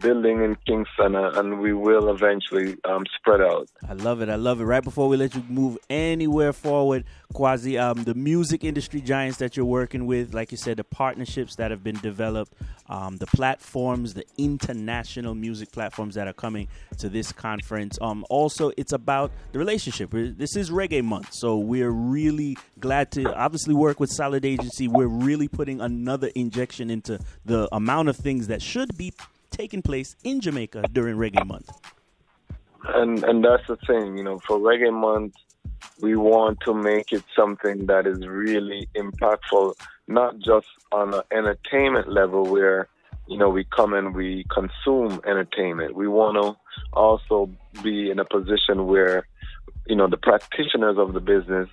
building 0.00 0.42
in 0.42 0.56
Kingston, 0.66 1.14
and 1.14 1.60
we 1.60 1.72
will 1.72 2.08
eventually 2.08 2.76
um, 2.84 3.04
spread 3.16 3.40
out. 3.40 3.68
I 3.88 3.92
love 3.92 4.20
it. 4.20 4.28
I 4.28 4.36
love 4.36 4.60
it. 4.60 4.64
Right 4.64 4.82
before 4.82 5.08
we 5.08 5.16
let 5.16 5.34
you 5.34 5.44
move 5.48 5.78
anywhere 5.88 6.52
forward, 6.52 7.04
Quasi, 7.32 7.78
um, 7.78 8.02
the 8.04 8.14
music 8.14 8.64
industry 8.64 9.00
giants 9.00 9.38
that 9.38 9.56
you're 9.56 9.66
working 9.66 10.06
with, 10.06 10.34
like 10.34 10.50
you 10.50 10.58
said, 10.58 10.78
the 10.78 10.84
partnerships 10.84 11.54
that 11.56 11.70
have 11.70 11.84
been 11.84 11.98
developed, 11.98 12.52
um, 12.88 13.18
the 13.18 13.26
platforms, 13.28 14.14
the 14.14 14.24
international 14.36 15.34
music 15.34 15.70
platforms 15.70 16.16
that 16.16 16.26
are 16.26 16.32
coming 16.32 16.66
to 16.98 17.08
this 17.08 17.30
conference. 17.30 17.98
Um, 18.00 18.24
also, 18.28 18.72
it's 18.76 18.92
about 18.92 19.30
the 19.52 19.60
relationship. 19.60 20.10
This 20.10 20.56
is 20.56 20.70
Reggae 20.70 21.04
Month, 21.04 21.28
so 21.32 21.56
we're 21.56 21.90
really 21.90 22.56
glad 22.80 23.12
to 23.12 23.32
obviously 23.34 23.74
work 23.74 24.00
with 24.00 24.10
Solid 24.10 24.44
Agency. 24.44 24.88
We're 24.88 25.06
really 25.06 25.46
putting 25.46 25.80
another 25.80 26.30
injection 26.34 26.90
into 26.90 27.20
the 27.44 27.68
amount 27.72 28.08
of 28.08 28.16
things 28.16 28.48
that 28.48 28.60
should 28.60 28.96
be 28.96 29.12
taking 29.60 29.82
place 29.82 30.16
in 30.24 30.40
Jamaica 30.40 30.84
during 30.92 31.16
Reggae 31.16 31.46
Month. 31.46 31.70
And 33.00 33.22
and 33.24 33.44
that's 33.44 33.66
the 33.68 33.76
thing, 33.86 34.16
you 34.16 34.24
know, 34.24 34.38
for 34.46 34.56
Reggae 34.58 34.92
Month, 35.08 35.34
we 36.00 36.16
want 36.16 36.58
to 36.64 36.72
make 36.72 37.12
it 37.12 37.24
something 37.36 37.84
that 37.86 38.06
is 38.06 38.26
really 38.26 38.88
impactful, 38.96 39.74
not 40.08 40.38
just 40.38 40.68
on 40.92 41.12
an 41.12 41.24
entertainment 41.30 42.08
level 42.10 42.42
where 42.46 42.88
you 43.28 43.36
know 43.36 43.50
we 43.50 43.64
come 43.64 43.92
and 43.92 44.14
we 44.14 44.46
consume 44.58 45.20
entertainment. 45.26 45.94
We 45.94 46.08
want 46.08 46.34
to 46.42 46.46
also 46.94 47.50
be 47.82 48.10
in 48.10 48.18
a 48.18 48.24
position 48.24 48.86
where 48.86 49.26
you 49.86 49.96
know 49.96 50.08
the 50.08 50.22
practitioners 50.30 50.96
of 50.96 51.12
the 51.12 51.20
business 51.20 51.68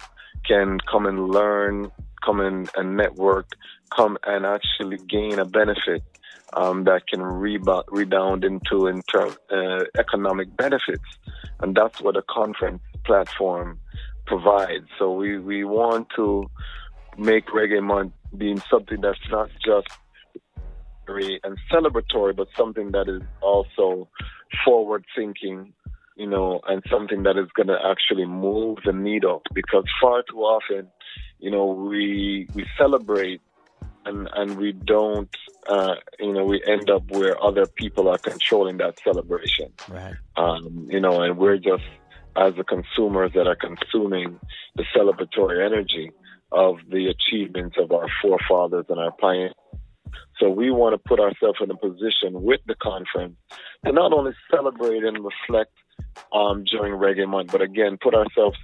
can 0.45 0.79
come 0.91 1.05
and 1.05 1.29
learn, 1.29 1.89
come 2.25 2.41
and 2.41 2.69
network, 2.97 3.47
come 3.95 4.17
and 4.25 4.45
actually 4.45 4.97
gain 5.15 5.39
a 5.39 5.45
benefit 5.45 6.03
um, 6.53 6.85
that 6.85 7.07
can 7.07 7.21
rebound, 7.21 7.85
redound 7.89 8.43
into 8.43 8.87
inter, 8.87 9.35
uh, 9.51 9.83
economic 9.97 10.55
benefits. 10.55 11.03
And 11.59 11.75
that's 11.75 12.01
what 12.01 12.17
a 12.17 12.23
conference 12.23 12.81
platform 13.05 13.79
provides. 14.25 14.87
So 14.99 15.13
we, 15.13 15.39
we 15.39 15.63
want 15.63 16.07
to 16.15 16.49
make 17.17 17.47
Reggae 17.47 17.83
Month 17.83 18.13
being 18.37 18.61
something 18.69 19.01
that's 19.01 19.19
not 19.29 19.49
just 19.65 19.87
and 21.07 21.57
celebratory, 21.71 22.35
but 22.35 22.47
something 22.57 22.91
that 22.91 23.07
is 23.07 23.21
also 23.41 24.09
forward 24.65 25.05
thinking, 25.15 25.73
you 26.15 26.27
know, 26.27 26.59
and 26.67 26.83
something 26.91 27.23
that 27.23 27.37
is 27.37 27.47
going 27.55 27.67
to 27.67 27.77
actually 27.85 28.25
move 28.25 28.79
the 28.85 28.91
needle. 28.91 29.41
Because 29.53 29.85
far 30.01 30.23
too 30.29 30.39
often, 30.39 30.89
you 31.39 31.51
know, 31.51 31.65
we 31.65 32.47
we 32.53 32.65
celebrate 32.77 33.41
and 34.07 34.29
and 34.33 34.57
we 34.57 34.71
don't 34.71 35.35
uh, 35.67 35.95
you 36.19 36.33
know 36.33 36.45
we 36.45 36.61
end 36.65 36.89
up 36.89 37.09
where 37.11 37.41
other 37.43 37.65
people 37.67 38.07
are 38.07 38.17
controlling 38.17 38.77
that 38.77 38.99
celebration. 39.03 39.71
Right. 39.89 40.15
Um, 40.35 40.87
you 40.89 40.99
know 40.99 41.21
and 41.21 41.37
we're 41.37 41.57
just 41.57 41.83
as 42.35 42.53
the 42.55 42.63
consumers 42.63 43.31
that 43.33 43.47
are 43.47 43.55
consuming 43.55 44.39
the 44.75 44.83
celebratory 44.95 45.65
energy 45.65 46.11
of 46.51 46.77
the 46.89 47.07
achievements 47.07 47.75
of 47.79 47.91
our 47.91 48.07
forefathers 48.21 48.85
and 48.89 48.99
our 48.99 49.11
pioneers. 49.11 49.53
So 50.39 50.49
we 50.49 50.69
want 50.69 50.93
to 50.93 51.09
put 51.09 51.19
ourselves 51.19 51.59
in 51.61 51.71
a 51.71 51.75
position 51.75 52.41
with 52.43 52.61
the 52.67 52.75
conference 52.75 53.35
to 53.85 53.91
not 53.91 54.13
only 54.13 54.33
celebrate 54.51 55.03
and 55.03 55.17
reflect 55.17 55.73
um, 56.31 56.63
during 56.63 56.93
Reggae 56.93 57.27
Month, 57.27 57.51
but 57.51 57.61
again, 57.61 57.97
put 58.01 58.13
ourselves 58.13 58.57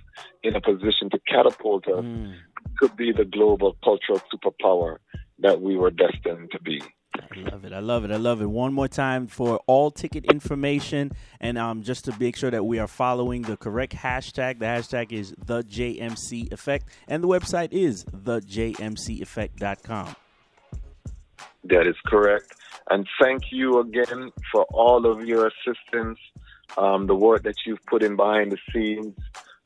in 0.44 0.56
a 0.56 0.62
position 0.62 1.10
to 1.12 1.20
catapult 1.28 1.88
us 1.88 2.04
mm. 2.04 2.36
to 2.82 2.90
be 2.90 3.12
the 3.12 3.26
global 3.26 3.76
cultural 3.84 4.22
superpower 4.32 4.98
that 5.44 5.62
we 5.62 5.78
were 5.78 5.92
destined 5.92 6.50
to 6.52 6.60
be. 6.62 6.82
I 7.16 7.20
love 7.52 7.64
it. 7.66 7.74
I 7.74 7.80
love 7.80 8.06
it. 8.06 8.12
I 8.12 8.16
love 8.16 8.42
it. 8.42 8.50
One 8.50 8.74
more 8.74 8.88
time 8.88 9.28
for 9.28 9.60
all 9.68 9.92
ticket 9.92 10.26
information 10.26 11.12
and 11.40 11.60
um, 11.60 11.84
just 11.84 12.06
to 12.06 12.20
make 12.20 12.36
sure 12.36 12.50
that 12.50 12.66
we 12.66 12.80
are 12.80 12.88
following 12.88 13.44
the 13.44 13.56
correct 13.56 13.94
hashtag. 13.94 14.58
The 14.58 14.66
hashtag 14.66 15.12
is 15.12 15.36
the 15.46 15.62
JMC 15.62 16.52
Effect, 16.52 16.90
and 17.08 17.24
the 17.24 17.28
website 17.28 17.72
is 17.72 18.04
thejmceffect.com. 18.06 20.16
That 21.66 21.88
is 21.88 21.96
correct. 22.08 22.56
And 22.90 23.08
thank 23.22 23.52
you 23.52 23.80
again 23.80 24.32
for 24.52 24.64
all 24.72 25.06
of 25.06 25.24
your 25.26 25.48
assistance, 25.48 26.18
um, 26.78 27.06
the 27.06 27.16
work 27.16 27.44
that 27.44 27.58
you've 27.66 27.86
put 27.86 28.02
in 28.02 28.16
behind 28.16 28.52
the 28.52 28.58
scenes. 28.74 29.16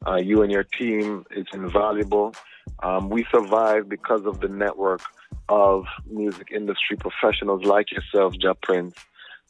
Uh, 0.05 0.17
you 0.17 0.43
and 0.43 0.51
your 0.51 0.63
team 0.63 1.25
is 1.31 1.45
invaluable. 1.53 2.35
Um, 2.83 3.09
we 3.09 3.25
survive 3.31 3.89
because 3.89 4.25
of 4.25 4.41
the 4.41 4.47
network 4.47 5.01
of 5.49 5.85
music 6.05 6.49
industry 6.51 6.97
professionals 6.97 7.63
like 7.63 7.91
yourself, 7.91 8.33
Ja 8.39 8.53
Prince, 8.61 8.95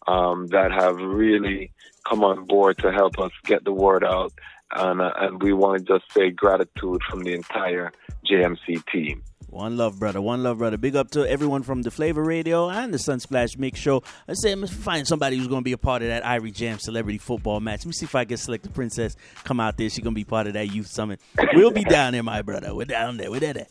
um, 0.08 0.48
that 0.48 0.72
have 0.72 0.98
really 0.98 1.72
come 2.08 2.24
on 2.24 2.46
board 2.46 2.78
to 2.80 2.92
help 2.92 3.20
us 3.20 3.32
get 3.46 3.64
the 3.64 3.74
word 3.74 4.04
out. 4.04 4.34
And, 4.72 5.02
uh, 5.02 5.12
and 5.18 5.42
we 5.42 5.54
want 5.54 5.80
to 5.80 5.94
just 5.94 6.12
say 6.14 6.30
gratitude 6.30 7.02
from 7.10 7.24
the 7.24 7.34
entire 7.34 7.92
JMC 8.30 8.86
team. 8.92 9.24
One 9.50 9.78
love, 9.78 9.98
brother. 9.98 10.20
One 10.20 10.44
love, 10.44 10.58
brother. 10.58 10.78
Big 10.78 10.98
up 10.98 11.12
to 11.12 11.28
everyone 11.28 11.64
from 11.64 11.82
the 11.82 11.90
Flavor 11.90 12.22
Radio 12.22 12.70
and 12.70 12.94
the 12.94 12.98
Sunsplash 12.98 13.58
Mix 13.58 13.80
Show. 13.80 14.04
I 14.28 14.34
say, 14.34 14.54
let's 14.56 14.74
find 14.74 15.08
somebody 15.08 15.38
who's 15.38 15.48
going 15.48 15.62
to 15.62 15.64
be 15.64 15.72
a 15.72 15.78
part 15.78 16.02
of 16.02 16.10
that 16.10 16.24
Irie 16.24 16.54
Jam 16.54 16.80
Celebrity 16.80 17.18
Football 17.18 17.62
match. 17.62 17.80
Let 17.80 17.88
me 17.88 17.92
see 17.94 18.06
if 18.06 18.14
I 18.14 18.26
can 18.26 18.36
select 18.36 18.64
the 18.64 18.70
princess. 18.70 19.16
Come 19.46 19.62
out 19.62 19.78
there. 19.78 19.90
She's 19.90 20.04
going 20.04 20.14
to 20.14 20.20
be 20.20 20.26
part 20.26 20.48
of 20.48 20.54
that 20.54 20.68
youth 20.74 20.88
summit. 20.88 21.22
We'll 21.54 21.72
be 21.72 21.86
down 21.86 22.12
there, 22.12 22.24
my 22.24 22.42
brother. 22.42 22.76
We're 22.76 22.86
down 22.86 23.16
there. 23.16 23.32
We're 23.32 23.40
there. 23.40 23.68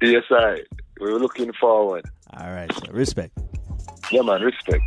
Yes, 0.00 0.22
I. 0.30 0.58
We're 1.00 1.18
looking 1.18 1.52
forward. 1.52 2.04
All 2.36 2.50
right. 2.50 2.70
Respect. 2.90 3.38
Yeah, 4.10 4.22
man. 4.22 4.40
Respect. 4.42 4.82